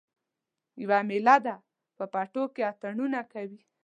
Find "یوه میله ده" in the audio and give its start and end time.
0.81-1.55